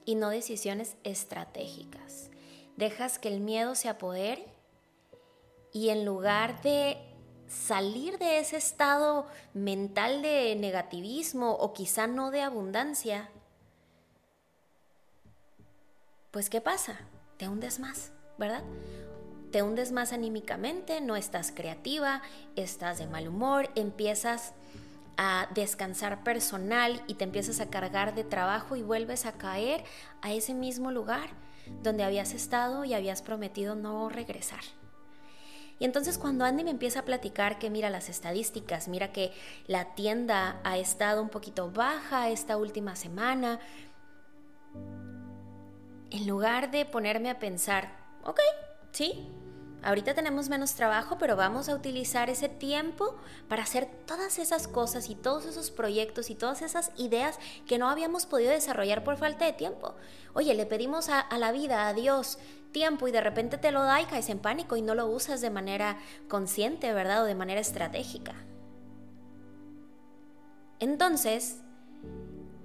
y 0.05 0.13
no 0.13 0.29
decisiones 0.29 0.95
estratégicas. 1.03 2.29
Dejas 2.77 3.17
que 3.17 3.29
el 3.29 3.39
miedo 3.39 3.73
se 3.73 3.89
apodere 3.89 4.45
y 5.73 5.89
en 5.89 6.05
lugar 6.05 6.61
de 6.61 6.99
salir 7.47 8.19
de 8.19 8.37
ese 8.37 8.57
estado 8.57 9.25
mental 9.55 10.21
de 10.21 10.55
negativismo 10.55 11.53
o 11.53 11.73
quizá 11.73 12.05
no 12.05 12.29
de 12.29 12.43
abundancia, 12.43 13.31
pues 16.29 16.51
¿qué 16.51 16.61
pasa? 16.61 16.99
Te 17.37 17.47
hundes 17.47 17.79
más, 17.79 18.11
¿verdad? 18.37 18.61
Te 19.51 19.63
hundes 19.63 19.91
más 19.91 20.13
anímicamente, 20.13 21.01
no 21.01 21.15
estás 21.15 21.51
creativa, 21.51 22.21
estás 22.55 22.99
de 22.99 23.07
mal 23.07 23.27
humor, 23.27 23.69
empiezas 23.75 24.53
a 25.17 25.47
descansar 25.53 26.23
personal 26.23 27.01
y 27.07 27.15
te 27.15 27.23
empiezas 27.23 27.59
a 27.59 27.69
cargar 27.69 28.15
de 28.15 28.23
trabajo 28.23 28.75
y 28.75 28.83
vuelves 28.83 29.25
a 29.25 29.33
caer 29.33 29.83
a 30.21 30.31
ese 30.31 30.53
mismo 30.53 30.91
lugar 30.91 31.29
donde 31.81 32.03
habías 32.03 32.33
estado 32.33 32.85
y 32.85 32.93
habías 32.93 33.21
prometido 33.21 33.75
no 33.75 34.07
regresar. 34.09 34.61
Y 35.79 35.85
entonces 35.85 36.17
cuando 36.17 36.45
Andy 36.45 36.63
me 36.63 36.71
empieza 36.71 36.99
a 36.99 37.05
platicar 37.05 37.57
que 37.57 37.69
mira 37.69 37.89
las 37.89 38.09
estadísticas, 38.09 38.87
mira 38.87 39.11
que 39.11 39.31
la 39.65 39.95
tienda 39.95 40.59
ha 40.63 40.77
estado 40.77 41.21
un 41.21 41.29
poquito 41.29 41.71
baja 41.71 42.29
esta 42.29 42.57
última 42.57 42.95
semana, 42.95 43.59
en 46.11 46.27
lugar 46.27 46.69
de 46.71 46.85
ponerme 46.85 47.29
a 47.29 47.39
pensar, 47.39 47.91
ok, 48.23 48.39
sí, 48.91 49.29
Ahorita 49.81 50.13
tenemos 50.13 50.49
menos 50.49 50.73
trabajo, 50.73 51.17
pero 51.17 51.37
vamos 51.37 51.69
a 51.69 51.75
utilizar 51.75 52.29
ese 52.29 52.49
tiempo 52.49 53.15
para 53.47 53.63
hacer 53.63 53.87
todas 54.05 54.37
esas 54.37 54.67
cosas 54.67 55.09
y 55.09 55.15
todos 55.15 55.45
esos 55.45 55.71
proyectos 55.71 56.29
y 56.29 56.35
todas 56.35 56.61
esas 56.61 56.91
ideas 56.97 57.39
que 57.65 57.77
no 57.77 57.87
habíamos 57.87 58.25
podido 58.25 58.51
desarrollar 58.51 59.05
por 59.05 59.15
falta 59.15 59.45
de 59.45 59.53
tiempo. 59.53 59.95
Oye, 60.33 60.53
le 60.53 60.65
pedimos 60.65 61.07
a, 61.07 61.25
la 61.37 61.53
vida, 61.53 61.87
a 61.87 61.93
Dios, 61.93 62.39
tiempo 62.73 63.07
y 63.07 63.13
de 63.13 63.21
repente 63.21 63.57
te 63.57 63.71
lo 63.71 63.83
da 63.83 64.01
y 64.01 64.05
caes 64.05 64.29
en 64.29 64.39
pánico 64.39 64.75
y 64.75 64.81
no 64.81 64.95
lo 64.95 65.07
usas 65.07 65.39
de 65.39 65.49
manera 65.49 65.97
consciente, 66.27 66.93
¿verdad? 66.93 67.23
O 67.23 67.25
de 67.25 67.35
manera 67.35 67.61
estratégica. 67.61 68.33
Entonces, 70.81 71.61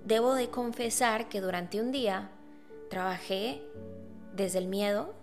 debo 0.05 0.35
de 0.35 0.51
confesar 0.51 1.29
que 1.29 1.41
durante 1.41 1.81
un 1.81 1.93
día 1.93 2.31
trabajé 2.91 3.63
desde 4.35 4.59
el 4.59 4.67
miedo, 4.67 5.15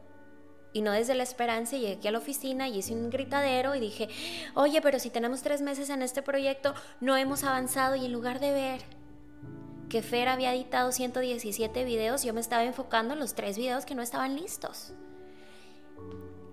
y 0.74 0.82
no 0.82 0.92
desde 0.92 1.16
la 1.16 1.24
esperanza. 1.24 1.78
Llegué 1.78 1.94
aquí 1.94 2.08
a 2.08 2.12
la 2.12 2.18
oficina 2.18 2.68
y 2.68 2.80
hice 2.80 2.94
un 2.94 3.10
gritadero 3.10 3.76
y 3.76 3.80
dije, 3.80 4.10
oye, 4.56 4.82
pero 4.82 5.00
si 5.00 5.10
tenemos 5.10 5.42
tres 5.42 5.62
meses 5.62 5.90
en 5.90 6.02
este 6.02 6.22
proyecto, 6.22 6.74
no 7.00 7.18
hemos 7.18 7.44
avanzado 7.44 7.96
y 7.96 8.06
en 8.06 8.14
lugar 8.14 8.40
de 8.40 8.52
ver 8.52 8.82
que 9.90 10.02
Fer 10.02 10.30
había 10.30 10.54
editado 10.54 10.92
117 10.92 11.84
videos, 11.84 12.24
yo 12.24 12.34
me 12.34 12.40
estaba 12.40 12.64
enfocando 12.64 13.14
en 13.14 13.20
los 13.20 13.34
tres 13.34 13.58
videos 13.58 13.86
que 13.86 13.96
no 13.96 14.02
estaban 14.02 14.36
listos. 14.38 14.94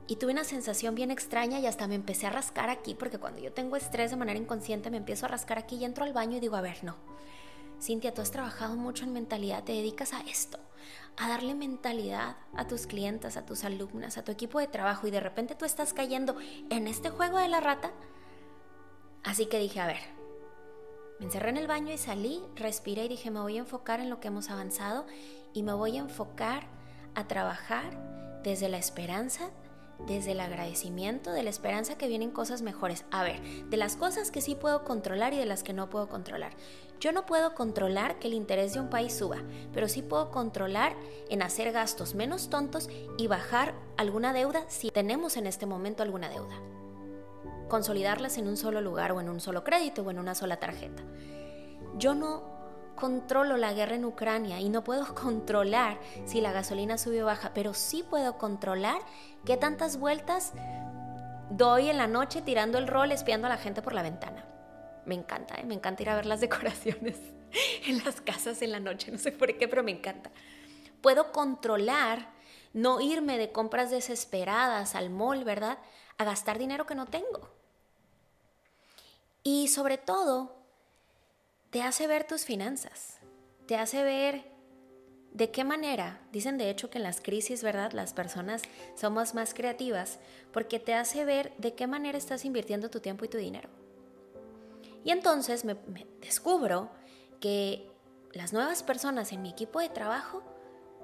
Y 0.09 0.17
tuve 0.17 0.33
una 0.33 0.43
sensación 0.43 0.95
bien 0.95 1.11
extraña 1.11 1.61
y 1.61 1.67
hasta 1.67 1.87
me 1.87 1.95
empecé 1.95 2.27
a 2.27 2.31
rascar 2.31 2.71
aquí, 2.71 2.95
porque 2.95 3.19
cuando 3.19 3.41
yo 3.41 3.53
tengo 3.53 3.77
estrés 3.77 4.11
de 4.11 4.17
manera 4.17 4.39
inconsciente 4.39 4.91
me 4.91 4.97
empiezo 4.97 5.27
a 5.27 5.29
rascar 5.29 5.59
aquí 5.59 5.77
y 5.77 5.85
entro 5.85 6.05
al 6.05 6.15
baño 6.15 6.39
y 6.39 6.41
digo, 6.41 6.57
a 6.57 6.63
ver, 6.63 6.83
no. 6.83 6.97
Cintia, 7.81 8.13
tú 8.13 8.23
has 8.23 8.33
trabajado 8.33 8.75
mucho 8.75 9.05
en 9.05 9.13
mentalidad, 9.13 9.63
te 9.63 9.73
dedicas 9.73 10.15
a 10.15 10.21
esto 10.23 10.59
a 11.17 11.29
darle 11.29 11.55
mentalidad 11.55 12.37
a 12.55 12.67
tus 12.67 12.87
clientes, 12.87 13.37
a 13.37 13.45
tus 13.45 13.65
alumnas, 13.65 14.19
a 14.19 14.25
tu 14.25 14.33
equipo 14.33 14.59
de 14.59 14.69
trabajo 14.69 15.07
y 15.07 15.11
de 15.11 15.21
repente 15.21 15.55
tú 15.55 15.65
estás 15.65 15.93
cayendo 15.93 16.37
en 16.71 16.87
este 16.87 17.11
juego 17.11 17.39
de 17.39 17.49
la 17.49 17.61
rata. 17.61 17.93
Así 19.25 19.47
que 19.47 19.59
dije, 19.59 19.81
a 19.81 19.87
ver, 19.87 20.01
me 21.19 21.27
encerré 21.27 21.51
en 21.51 21.57
el 21.57 21.67
baño 21.67 21.93
y 21.93 21.99
salí, 21.99 22.43
respiré 22.55 23.07
y 23.07 23.09
dije, 23.09 23.31
me 23.31 23.41
voy 23.41 23.57
a 23.57 23.61
enfocar 23.61 24.01
en 24.01 24.11
lo 24.11 24.21
que 24.21 24.29
hemos 24.29 24.51
avanzado 24.51 25.07
y 25.53 25.63
me 25.63 25.73
voy 25.73 25.97
a 25.97 26.01
enfocar 26.01 26.67
a 27.15 27.27
trabajar 27.27 28.41
desde 28.45 28.69
la 28.69 28.79
esperanza, 28.79 29.51
desde 30.07 30.33
el 30.33 30.41
agradecimiento, 30.41 31.33
de 31.33 31.43
la 31.43 31.51
esperanza 31.51 31.99
que 31.99 32.09
vienen 32.09 32.31
cosas 32.31 32.63
mejores. 32.63 33.05
A 33.11 33.23
ver, 33.23 33.41
de 33.67 33.77
las 33.77 33.97
cosas 33.97 34.31
que 34.31 34.41
sí 34.41 34.55
puedo 34.55 34.85
controlar 34.85 35.35
y 35.35 35.39
de 35.39 35.47
las 35.47 35.63
que 35.63 35.73
no 35.73 35.91
puedo 35.91 36.09
controlar. 36.09 36.53
Yo 37.01 37.13
no 37.13 37.27
puedo 37.27 37.55
controlar 37.55 38.19
que 38.19 38.27
el 38.27 38.35
interés 38.35 38.75
de 38.75 38.81
un 38.81 38.91
país 38.91 39.13
suba, 39.17 39.39
pero 39.73 39.89
sí 39.89 40.03
puedo 40.03 40.31
controlar 40.31 40.97
en 41.29 41.43
hacer 41.43 41.71
gastos 41.73 42.15
menos 42.15 42.51
tontos 42.51 42.89
y 43.17 43.29
bajar 43.29 43.75
alguna 43.97 44.33
deuda 44.33 44.65
si 44.69 44.91
tenemos 44.91 45.37
en 45.37 45.47
este 45.47 45.67
momento 45.67 46.03
alguna 46.03 46.29
deuda. 46.29 46.57
Consolidarlas 47.69 48.39
en 48.39 48.49
un 48.49 48.57
solo 48.57 48.81
lugar 48.81 49.13
o 49.13 49.21
en 49.21 49.29
un 49.29 49.41
solo 49.41 49.63
crédito 49.63 50.03
o 50.03 50.11
en 50.11 50.19
una 50.19 50.35
sola 50.35 50.59
tarjeta. 50.59 51.03
Yo 51.97 52.15
no 52.15 52.58
controlo 52.99 53.57
la 53.57 53.73
guerra 53.73 53.95
en 53.95 54.05
Ucrania 54.05 54.61
y 54.61 54.69
no 54.69 54.83
puedo 54.83 55.15
controlar 55.15 55.99
si 56.27 56.41
la 56.41 56.53
gasolina 56.53 56.99
sube 56.99 57.23
o 57.23 57.27
baja, 57.27 57.53
pero 57.55 57.73
sí 57.75 58.03
puedo 58.03 58.37
controlar 58.37 59.01
qué 59.45 59.57
tantas 59.57 59.99
vueltas 59.99 60.53
doy 61.51 61.89
en 61.89 61.97
la 61.97 62.07
noche 62.07 62.43
tirando 62.43 62.77
el 62.79 62.89
rol 62.89 63.13
espiando 63.13 63.47
a 63.47 63.51
la 63.51 63.57
gente 63.57 63.83
por 63.83 63.95
la 63.95 64.03
ventana. 64.03 64.45
Me 65.07 65.15
encanta, 65.15 65.55
¿eh? 65.55 65.65
me 65.65 65.75
encanta 65.75 66.03
ir 66.03 66.11
a 66.11 66.17
ver 66.17 66.27
las 66.27 66.41
decoraciones 66.47 67.17
en 67.87 68.05
las 68.05 68.21
casas 68.21 68.61
en 68.61 68.73
la 68.73 68.81
noche, 68.81 69.11
no 69.11 69.19
sé 69.19 69.33
por 69.33 69.57
qué, 69.57 69.69
pero 69.69 69.83
me 69.83 69.93
encanta. 69.93 70.31
Puedo 71.01 71.33
controlar, 71.33 72.31
no 72.73 73.01
irme 73.01 73.39
de 73.39 73.53
compras 73.53 73.91
desesperadas 73.91 74.95
al 74.95 75.09
mall, 75.09 75.45
¿verdad? 75.45 75.79
A 76.19 76.25
gastar 76.25 76.59
dinero 76.59 76.85
que 76.85 76.95
no 76.95 77.07
tengo. 77.07 77.49
Y 79.43 79.69
sobre 79.69 79.97
todo, 79.97 80.58
te 81.71 81.83
hace 81.83 82.07
ver 82.07 82.27
tus 82.27 82.45
finanzas, 82.45 83.19
te 83.67 83.77
hace 83.77 84.03
ver 84.03 84.45
de 85.33 85.51
qué 85.51 85.65
manera, 85.65 86.21
dicen 86.33 86.57
de 86.57 86.71
hecho 86.71 86.91
que 86.91 86.99
en 86.99 87.05
las 87.05 87.21
crisis, 87.21 87.63
¿verdad? 87.63 87.93
Las 87.93 88.15
personas 88.15 88.63
somos 88.95 89.35
más 89.35 89.53
creativas 89.53 90.19
porque 90.53 90.81
te 90.81 90.95
hace 90.95 91.25
ver 91.25 91.53
de 91.59 91.75
qué 91.75 91.87
manera 91.87 92.17
estás 92.17 92.45
invirtiendo 92.45 92.91
tu 92.91 93.01
tiempo 93.01 93.25
y 93.25 93.29
tu 93.29 93.37
dinero. 93.37 93.69
Y 95.05 95.11
entonces 95.11 95.65
me, 95.65 95.77
descubro 96.21 96.91
que 97.41 97.91
las 98.33 98.53
nuevas 98.53 98.83
personas 98.83 99.33
en 99.33 99.43
mi 99.43 99.51
equipo 99.51 99.81
de 99.81 99.91
trabajo 99.91 100.43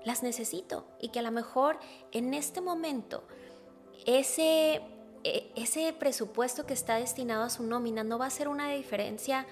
las 0.05 0.23
necesito 0.23 0.87
y 1.01 1.09
que 1.09 1.21
a 1.21 1.23
lo 1.23 1.31
mejor 1.31 1.79
en 2.13 2.35
este 2.35 2.61
momento 2.61 3.25
ese, 4.07 4.83
e, 5.23 5.53
ese 5.55 5.93
presupuesto 5.93 6.67
que 6.67 6.75
está 6.75 6.97
destinado 6.97 7.45
a 7.45 7.51
su 7.51 7.63
nómina 7.63 8.05
no 8.05 8.19
va 8.19 8.27
a 8.27 8.31
ser 8.31 8.49
una 8.49 8.71
diferencia 8.71 9.47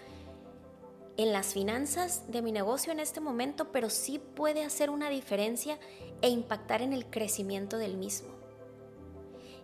en 1.16 1.33
las 1.33 1.52
finanzas 1.52 2.31
de 2.31 2.42
mi 2.42 2.52
negocio 2.52 2.92
en 2.92 3.00
este 3.00 3.21
momento, 3.21 3.73
pero 3.73 3.90
sí 3.90 4.19
puede 4.19 4.64
hacer 4.64 4.90
una 4.90 5.11
diferencia 5.11 5.78
e 6.21 6.28
impactar 6.28 6.83
en 6.83 6.92
el 6.92 7.07
crecimiento 7.07 7.78
del 7.78 7.97
mismo 7.97 8.42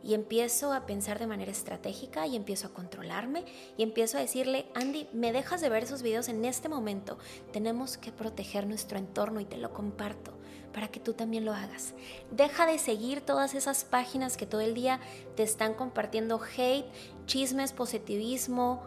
y 0.02 0.14
empiezo 0.14 0.72
a 0.72 0.86
pensar 0.86 1.18
de 1.18 1.26
manera 1.26 1.50
estratégica 1.50 2.26
y 2.26 2.36
empiezo 2.36 2.68
a 2.68 2.72
controlarme 2.72 3.44
y 3.76 3.82
empiezo 3.82 4.16
a 4.16 4.20
decirle, 4.20 4.66
Andy, 4.74 5.08
me 5.12 5.32
dejas 5.32 5.60
de 5.60 5.68
ver 5.68 5.84
esos 5.84 6.02
videos 6.02 6.28
en 6.28 6.44
este 6.44 6.68
momento. 6.68 7.18
Tenemos 7.52 7.98
que 7.98 8.12
proteger 8.12 8.66
nuestro 8.66 8.98
entorno 8.98 9.40
y 9.40 9.44
te 9.44 9.56
lo 9.56 9.72
comparto 9.72 10.32
para 10.72 10.88
que 10.88 11.00
tú 11.00 11.14
también 11.14 11.44
lo 11.44 11.52
hagas. 11.52 11.94
Deja 12.30 12.66
de 12.66 12.78
seguir 12.78 13.20
todas 13.22 13.54
esas 13.54 13.84
páginas 13.84 14.36
que 14.36 14.46
todo 14.46 14.60
el 14.60 14.74
día 14.74 15.00
te 15.34 15.42
están 15.42 15.74
compartiendo 15.74 16.40
hate, 16.56 16.86
chismes, 17.26 17.72
positivismo 17.72 18.82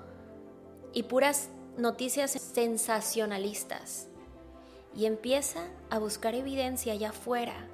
y 0.94 1.04
puras 1.04 1.50
noticias 1.78 2.32
sensacionalistas. 2.32 4.08
y 4.94 5.06
empieza 5.06 5.70
a 5.90 6.00
buscar 6.00 6.36
evidencia 6.36 6.92
allá 6.92 7.12
afuera 7.12 7.70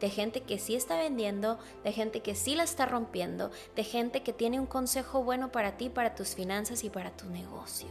de 0.00 0.10
gente 0.10 0.40
que 0.40 0.58
sí 0.58 0.74
está 0.74 0.96
vendiendo, 0.96 1.60
de 1.84 1.92
gente 1.92 2.20
que 2.20 2.34
sí 2.34 2.56
la 2.56 2.64
está 2.64 2.86
rompiendo, 2.86 3.52
de 3.76 3.84
gente 3.84 4.24
que 4.24 4.32
tiene 4.32 4.58
un 4.58 4.66
consejo 4.66 5.22
bueno 5.22 5.52
para 5.52 5.76
ti, 5.76 5.90
para 5.90 6.16
tus 6.16 6.34
finanzas 6.34 6.82
y 6.82 6.90
para 6.90 7.16
tu 7.16 7.30
negocio. 7.30 7.88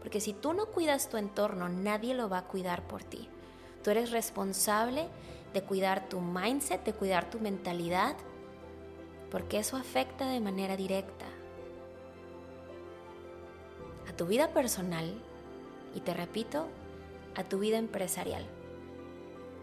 Porque 0.00 0.20
si 0.20 0.34
tú 0.34 0.52
no 0.52 0.66
cuidas 0.66 1.08
tu 1.08 1.16
entorno, 1.16 1.70
nadie 1.70 2.12
lo 2.12 2.28
va 2.28 2.38
a 2.38 2.44
cuidar 2.44 2.86
por 2.86 3.02
ti. 3.02 3.28
Tú 3.82 3.90
eres 3.90 4.10
responsable 4.10 5.08
de 5.54 5.62
cuidar 5.62 6.10
tu 6.10 6.20
mindset, 6.20 6.84
de 6.84 6.92
cuidar 6.92 7.30
tu 7.30 7.40
mentalidad, 7.40 8.16
porque 9.30 9.58
eso 9.58 9.78
afecta 9.78 10.28
de 10.28 10.40
manera 10.40 10.76
directa 10.76 11.24
tu 14.18 14.26
vida 14.26 14.48
personal 14.48 15.14
y 15.94 16.00
te 16.00 16.12
repito, 16.12 16.66
a 17.34 17.44
tu 17.44 17.60
vida 17.60 17.78
empresarial. 17.78 18.44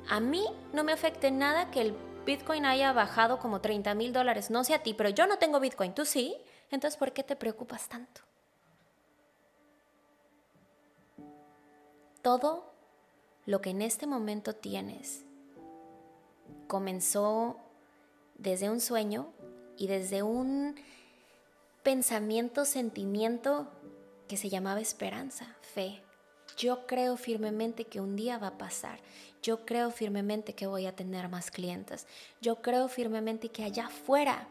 A 0.08 0.20
mí 0.20 0.46
no 0.74 0.84
me 0.84 0.94
afecte 0.94 1.30
nada 1.30 1.70
que 1.72 1.82
el 1.82 1.96
Bitcoin 2.26 2.66
haya 2.66 2.94
bajado 2.94 3.38
como 3.38 3.62
30 3.62 3.94
mil 3.96 4.14
dólares, 4.14 4.50
no 4.50 4.64
sé 4.64 4.74
a 4.74 4.82
ti, 4.82 4.94
pero 4.94 5.10
yo 5.10 5.28
no 5.28 5.38
tengo 5.38 5.60
Bitcoin, 5.60 5.94
tú 5.94 6.06
sí, 6.06 6.38
entonces 6.72 6.98
¿por 6.98 7.12
qué 7.12 7.22
te 7.22 7.36
preocupas 7.36 7.90
tanto? 7.90 8.22
Todo 12.22 12.72
lo 13.46 13.62
que 13.62 13.72
en 13.72 13.82
este 13.82 14.08
momento 14.08 14.56
tienes 14.56 15.24
comenzó 16.68 17.58
desde 18.38 18.70
un 18.70 18.80
sueño 18.80 19.28
y 19.78 19.88
desde 19.88 20.24
un 20.24 20.76
pensamiento, 21.84 22.66
sentimiento 22.66 23.70
que 24.28 24.38
se 24.38 24.50
llamaba 24.50 24.82
esperanza, 24.82 25.56
fe. 25.62 26.02
Yo 26.58 26.88
creo 26.88 27.18
firmemente 27.18 27.86
que 27.86 28.00
un 28.00 28.16
día 28.16 28.38
va 28.38 28.48
a 28.48 28.58
pasar. 28.58 29.00
Yo 29.42 29.66
creo 29.66 29.92
firmemente 29.92 30.54
que 30.54 30.68
voy 30.68 30.86
a 30.86 30.96
tener 30.96 31.28
más 31.28 31.52
clientes. 31.52 32.08
Yo 32.42 32.62
creo 32.62 32.88
firmemente 32.88 33.50
que 33.50 33.64
allá 33.64 33.88
afuera 33.88 34.48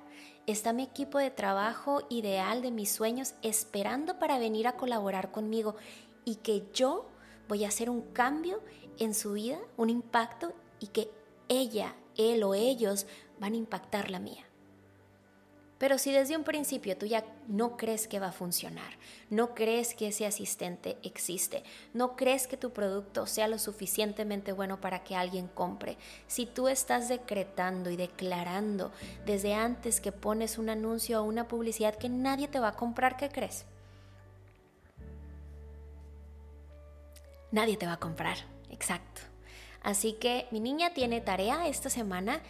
está 0.47 0.73
mi 0.73 0.83
equipo 0.83 1.19
de 1.19 1.31
trabajo 1.31 2.03
ideal 2.11 2.61
de 2.61 2.71
mis 2.71 2.93
sueños 2.93 3.35
esperando 3.43 4.19
para 4.19 4.39
venir 4.39 4.67
a 4.67 4.77
colaborar 4.77 5.31
conmigo 5.31 5.77
y 6.25 6.37
que 6.37 6.65
yo 6.75 7.07
voy 7.49 7.65
a 7.65 7.69
hacer 7.69 7.89
un 7.89 8.03
cambio 8.13 8.61
en 8.99 9.15
su 9.15 9.33
vida, 9.33 9.59
un 9.77 9.91
impacto 9.91 10.53
y 10.81 10.89
que 10.89 11.11
ella, 11.49 11.95
él 12.17 12.43
o 12.43 12.55
ellos 12.55 13.07
van 13.39 13.55
a 13.55 13.57
impactar 13.57 14.11
la 14.11 14.19
mía. 14.19 14.45
Pero 15.85 15.99
si 15.99 16.13
desde 16.13 16.35
un 16.35 16.45
principio 16.45 16.97
tú 16.97 17.05
ya 17.05 17.27
no 17.47 17.77
crees 17.77 18.09
que 18.09 18.19
va 18.19 18.29
a 18.29 18.33
funcionar, 18.33 18.91
no 19.29 19.55
crees 19.55 19.93
que 19.93 20.09
ese 20.09 20.25
asistente 20.25 20.97
existe, 21.03 21.63
no 21.93 22.17
crees 22.17 22.47
que 22.47 22.57
tu 22.57 22.73
producto 22.73 23.27
sea 23.27 23.49
lo 23.49 23.59
suficientemente 23.59 24.53
bueno 24.53 24.81
para 24.81 25.05
que 25.05 25.15
alguien 25.15 25.47
compre, 25.47 25.99
si 26.27 26.47
tú 26.47 26.69
estás 26.69 27.11
decretando 27.11 27.91
y 27.91 27.97
declarando 27.97 28.93
desde 29.27 29.53
antes 29.53 30.01
que 30.01 30.11
pones 30.11 30.57
un 30.57 30.71
anuncio 30.71 31.21
o 31.21 31.25
una 31.25 31.49
publicidad 31.49 31.97
que 31.97 32.09
nadie 32.09 32.49
te 32.49 32.61
va 32.61 32.69
a 32.69 32.77
comprar, 32.77 33.19
¿qué 33.19 33.29
crees? 33.29 33.67
Nadie 37.51 37.77
te 37.77 37.85
va 37.85 37.93
a 37.93 38.01
comprar, 38.01 38.39
exacto. 38.71 39.21
Así 39.83 40.15
que 40.15 40.47
mi 40.51 40.61
niña 40.61 40.95
tiene 40.95 41.21
tarea 41.21 41.69
esta 41.69 41.91
semana 41.91 42.41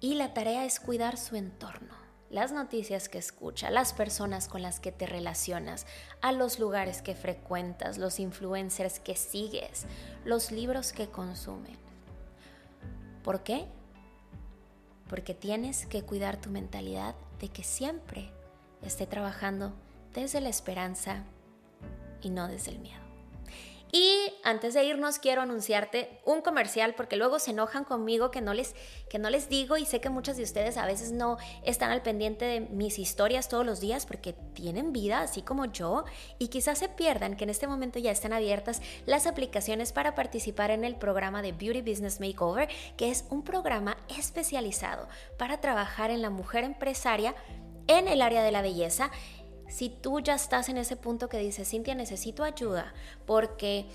y 0.00 0.14
la 0.14 0.34
tarea 0.34 0.64
es 0.64 0.80
cuidar 0.80 1.16
su 1.16 1.36
entorno 1.36 2.05
las 2.30 2.52
noticias 2.52 3.08
que 3.08 3.18
escucha, 3.18 3.70
las 3.70 3.92
personas 3.92 4.48
con 4.48 4.62
las 4.62 4.80
que 4.80 4.92
te 4.92 5.06
relacionas, 5.06 5.86
a 6.20 6.32
los 6.32 6.58
lugares 6.58 7.02
que 7.02 7.14
frecuentas, 7.14 7.98
los 7.98 8.18
influencers 8.18 8.98
que 8.98 9.16
sigues, 9.16 9.86
los 10.24 10.50
libros 10.50 10.92
que 10.92 11.08
consumen. 11.08 11.76
¿Por 13.22 13.42
qué? 13.42 13.66
Porque 15.08 15.34
tienes 15.34 15.86
que 15.86 16.02
cuidar 16.02 16.40
tu 16.40 16.50
mentalidad 16.50 17.14
de 17.40 17.48
que 17.48 17.62
siempre 17.62 18.30
esté 18.82 19.06
trabajando 19.06 19.72
desde 20.14 20.40
la 20.40 20.48
esperanza 20.48 21.24
y 22.22 22.30
no 22.30 22.48
desde 22.48 22.72
el 22.72 22.78
miedo. 22.80 23.05
Y 23.96 24.30
antes 24.44 24.74
de 24.74 24.84
irnos 24.84 25.18
quiero 25.18 25.40
anunciarte 25.40 26.20
un 26.26 26.42
comercial 26.42 26.94
porque 26.94 27.16
luego 27.16 27.38
se 27.38 27.52
enojan 27.52 27.84
conmigo 27.84 28.30
que 28.30 28.42
no 28.42 28.52
les 28.52 28.74
que 29.08 29.18
no 29.18 29.30
les 29.30 29.48
digo 29.48 29.78
y 29.78 29.86
sé 29.86 30.02
que 30.02 30.10
muchas 30.10 30.36
de 30.36 30.42
ustedes 30.42 30.76
a 30.76 30.84
veces 30.84 31.12
no 31.12 31.38
están 31.64 31.90
al 31.90 32.02
pendiente 32.02 32.44
de 32.44 32.60
mis 32.60 32.98
historias 32.98 33.48
todos 33.48 33.64
los 33.64 33.80
días 33.80 34.04
porque 34.04 34.34
tienen 34.52 34.92
vida 34.92 35.20
así 35.20 35.40
como 35.40 35.64
yo 35.64 36.04
y 36.38 36.48
quizás 36.48 36.78
se 36.78 36.90
pierdan 36.90 37.38
que 37.38 37.44
en 37.44 37.50
este 37.50 37.68
momento 37.68 37.98
ya 37.98 38.10
están 38.10 38.34
abiertas 38.34 38.82
las 39.06 39.26
aplicaciones 39.26 39.92
para 39.92 40.14
participar 40.14 40.70
en 40.70 40.84
el 40.84 40.96
programa 40.96 41.40
de 41.40 41.52
Beauty 41.52 41.80
Business 41.80 42.20
Makeover, 42.20 42.68
que 42.98 43.10
es 43.10 43.24
un 43.30 43.44
programa 43.44 43.96
especializado 44.18 45.08
para 45.38 45.62
trabajar 45.62 46.10
en 46.10 46.20
la 46.20 46.28
mujer 46.28 46.64
empresaria 46.64 47.34
en 47.86 48.08
el 48.08 48.20
área 48.20 48.42
de 48.42 48.52
la 48.52 48.62
belleza 48.62 49.10
si 49.68 49.88
tú 49.88 50.20
ya 50.20 50.34
estás 50.34 50.68
en 50.68 50.78
ese 50.78 50.96
punto 50.96 51.28
que 51.28 51.38
dices, 51.38 51.68
Cintia, 51.68 51.94
necesito 51.94 52.44
ayuda 52.44 52.94
porque 53.26 53.86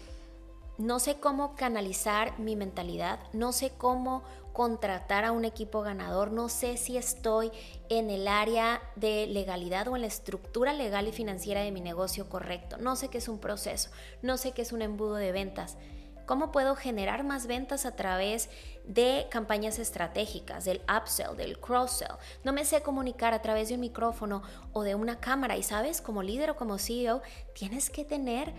no 0.78 1.00
sé 1.00 1.16
cómo 1.20 1.56
canalizar 1.56 2.38
mi 2.40 2.56
mentalidad, 2.56 3.20
no 3.34 3.52
sé 3.52 3.72
cómo 3.78 4.24
contratar 4.54 5.24
a 5.26 5.32
un 5.32 5.46
equipo 5.46 5.82
ganador, 5.82 6.32
no 6.32 6.50
sé 6.50 6.78
si 6.78 6.98
estoy 6.98 7.52
en 7.90 8.10
el 8.10 8.28
área 8.28 8.82
de 8.96 9.28
legalidad 9.28 9.88
o 9.88 9.96
en 9.96 10.02
la 10.02 10.08
estructura 10.08 10.74
legal 10.74 11.08
y 11.08 11.12
financiera 11.12 11.62
de 11.62 11.72
mi 11.72 11.82
negocio 11.82 12.28
correcto, 12.28 12.78
no 12.78 12.96
sé 12.96 13.10
qué 13.10 13.20
es 13.20 13.28
un 13.28 13.40
proceso, 13.40 13.90
no 14.22 14.38
sé 14.38 14.52
qué 14.52 14.64
es 14.64 14.72
un 14.72 14.82
embudo 14.82 15.16
de 15.16 15.32
ventas. 15.32 15.78
¿Cómo 16.26 16.52
puedo 16.52 16.76
generar 16.76 17.24
más 17.24 17.46
ventas 17.48 17.86
a 17.86 17.96
través 17.96 18.50
de 18.94 19.28
campañas 19.32 19.80
estratégicas, 19.80 20.66
del 20.66 20.82
upsell, 20.82 21.38
del 21.38 21.60
cross-sell? 21.60 22.18
No 22.44 22.52
me 22.52 22.66
sé 22.66 22.82
comunicar 22.82 23.34
a 23.34 23.42
través 23.42 23.70
de 23.70 23.76
un 23.76 23.82
micrófono 23.82 24.44
o 24.74 24.84
de 24.84 24.96
una 24.96 25.20
cámara 25.20 25.56
y 25.56 25.64
sabes, 25.64 26.02
como 26.02 26.24
líder 26.24 26.50
o 26.50 26.56
como 26.58 26.78
CEO, 26.78 27.22
tienes 27.54 27.90
que 27.90 28.04
tener 28.04 28.54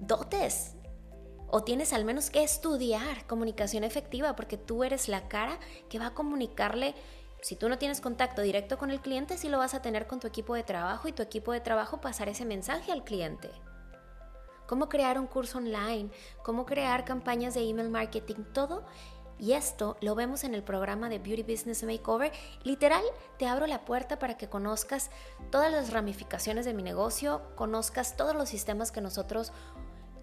dotes 0.00 0.74
o 1.50 1.62
tienes 1.64 1.92
al 1.92 2.04
menos 2.04 2.30
que 2.30 2.42
estudiar 2.42 3.26
comunicación 3.26 3.84
efectiva 3.84 4.36
porque 4.36 4.56
tú 4.56 4.84
eres 4.84 5.08
la 5.08 5.28
cara 5.28 5.58
que 5.88 5.98
va 5.98 6.06
a 6.06 6.14
comunicarle 6.14 6.94
si 7.40 7.54
tú 7.54 7.68
no 7.68 7.78
tienes 7.78 8.00
contacto 8.00 8.42
directo 8.42 8.78
con 8.78 8.90
el 8.90 9.00
cliente, 9.00 9.38
sí 9.38 9.48
lo 9.48 9.58
vas 9.58 9.74
a 9.74 9.82
tener 9.82 10.06
con 10.06 10.18
tu 10.18 10.26
equipo 10.26 10.54
de 10.54 10.64
trabajo 10.64 11.08
y 11.08 11.12
tu 11.12 11.22
equipo 11.22 11.52
de 11.52 11.60
trabajo 11.60 12.00
pasar 12.00 12.28
ese 12.28 12.44
mensaje 12.44 12.90
al 12.90 13.04
cliente 13.04 13.50
cómo 14.68 14.88
crear 14.88 15.18
un 15.18 15.26
curso 15.26 15.58
online, 15.58 16.10
cómo 16.44 16.66
crear 16.66 17.04
campañas 17.04 17.54
de 17.54 17.62
email 17.68 17.88
marketing, 17.88 18.44
todo. 18.52 18.84
Y 19.38 19.52
esto 19.52 19.96
lo 20.00 20.14
vemos 20.14 20.44
en 20.44 20.54
el 20.54 20.62
programa 20.62 21.08
de 21.08 21.18
Beauty 21.18 21.42
Business 21.42 21.84
Makeover. 21.84 22.32
Literal, 22.64 23.02
te 23.38 23.46
abro 23.46 23.66
la 23.66 23.84
puerta 23.84 24.18
para 24.18 24.36
que 24.36 24.48
conozcas 24.48 25.10
todas 25.50 25.70
las 25.70 25.92
ramificaciones 25.92 26.64
de 26.64 26.74
mi 26.74 26.82
negocio, 26.82 27.42
conozcas 27.54 28.16
todos 28.16 28.34
los 28.34 28.48
sistemas 28.48 28.90
que 28.90 29.00
nosotros 29.00 29.52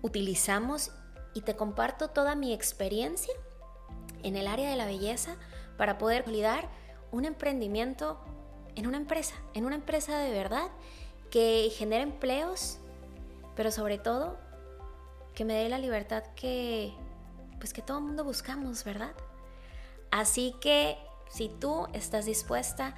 utilizamos 0.01 0.91
y 1.33 1.41
te 1.41 1.55
comparto 1.55 2.09
toda 2.09 2.35
mi 2.35 2.53
experiencia 2.53 3.33
en 4.23 4.35
el 4.35 4.47
área 4.47 4.69
de 4.69 4.75
la 4.75 4.85
belleza 4.85 5.35
para 5.77 5.97
poder 5.97 6.23
validar 6.23 6.69
un 7.11 7.25
emprendimiento 7.25 8.19
en 8.75 8.87
una 8.87 8.97
empresa, 8.97 9.35
en 9.53 9.65
una 9.65 9.75
empresa 9.75 10.17
de 10.17 10.31
verdad 10.31 10.67
que 11.29 11.71
genera 11.75 12.03
empleos 12.03 12.79
pero 13.55 13.71
sobre 13.71 13.97
todo 13.97 14.37
que 15.33 15.45
me 15.45 15.53
dé 15.53 15.69
la 15.69 15.79
libertad 15.79 16.23
que 16.35 16.93
pues 17.65 17.73
que 17.73 17.81
todo 17.81 17.97
el 17.97 18.03
mundo 18.03 18.23
buscamos, 18.23 18.83
¿verdad? 18.83 19.15
Así 20.11 20.53
que 20.61 20.99
si 21.31 21.49
tú 21.49 21.87
estás 21.93 22.27
dispuesta 22.27 22.93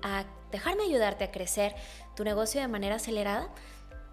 a 0.00 0.24
dejarme 0.52 0.84
ayudarte 0.84 1.24
a 1.24 1.32
crecer 1.32 1.74
tu 2.14 2.22
negocio 2.22 2.60
de 2.60 2.68
manera 2.68 2.94
acelerada, 2.94 3.48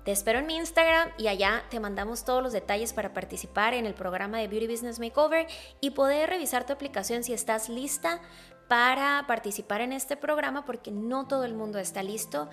te 0.06 0.12
espero 0.12 0.40
en 0.40 0.48
mi 0.48 0.56
Instagram 0.56 1.12
y 1.20 1.28
allá 1.28 1.64
te 1.70 1.80
mandamos 1.80 2.26
todos 2.26 2.42
los 2.42 2.54
detalles 2.54 2.92
para 2.92 3.14
participar 3.14 3.76
en 3.76 3.86
el 3.86 3.94
programa 3.94 4.40
de 4.40 4.48
Beauty 4.48 4.66
Business 4.66 4.98
Makeover 4.98 5.46
y 5.80 5.92
poder 5.92 6.32
revisar 6.32 6.66
tu 6.66 6.74
aplicación 6.74 7.24
si 7.24 7.34
estás 7.34 7.70
lista 7.70 8.20
para 8.68 9.26
participar 9.28 9.82
en 9.82 9.94
este 9.94 10.18
programa 10.18 10.66
porque 10.66 10.90
no 10.90 11.28
todo 11.28 11.44
el 11.44 11.54
mundo 11.54 11.78
está 11.78 12.02
listo. 12.02 12.50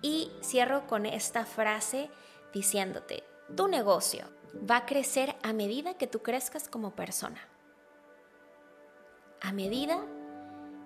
Y 0.00 0.30
cierro 0.44 0.86
con 0.86 1.06
esta 1.06 1.44
frase 1.44 2.08
diciéndote, 2.52 3.24
tu 3.56 3.66
negocio 3.66 4.28
va 4.54 4.78
a 4.78 4.86
crecer 4.86 5.36
a 5.42 5.52
medida 5.52 5.94
que 5.94 6.06
tú 6.06 6.20
crezcas 6.20 6.68
como 6.68 6.94
persona. 6.94 7.40
A 9.40 9.52
medida 9.52 10.04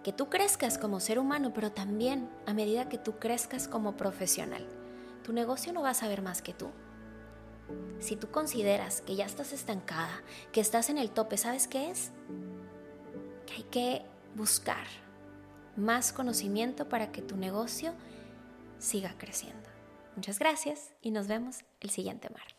que 0.02 0.12
tú 0.12 0.28
crezcas 0.28 0.78
como 0.78 1.00
ser 1.00 1.18
humano, 1.18 1.52
pero 1.54 1.72
también 1.72 2.30
a 2.46 2.52
medida 2.52 2.88
que 2.88 2.98
tú 2.98 3.18
crezcas 3.18 3.68
como 3.68 3.96
profesional. 3.96 4.66
Tu 5.22 5.32
negocio 5.32 5.72
no 5.72 5.82
va 5.82 5.90
a 5.90 5.94
saber 5.94 6.22
más 6.22 6.42
que 6.42 6.52
tú. 6.52 6.70
Si 7.98 8.14
tú 8.14 8.30
consideras 8.30 9.00
que 9.00 9.16
ya 9.16 9.24
estás 9.24 9.52
estancada, 9.52 10.22
que 10.52 10.60
estás 10.60 10.90
en 10.90 10.98
el 10.98 11.10
tope, 11.10 11.38
¿sabes 11.38 11.66
qué 11.66 11.90
es? 11.90 12.12
Que 13.46 13.54
hay 13.54 13.62
que 13.64 14.02
buscar 14.34 14.86
más 15.76 16.12
conocimiento 16.12 16.88
para 16.88 17.10
que 17.10 17.22
tu 17.22 17.36
negocio 17.36 17.94
siga 18.78 19.14
creciendo. 19.16 19.70
Muchas 20.16 20.38
gracias 20.38 20.92
y 21.00 21.10
nos 21.10 21.26
vemos 21.26 21.64
el 21.80 21.90
siguiente 21.90 22.28
martes. 22.28 22.53